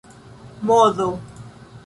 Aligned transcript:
modo 0.67 1.07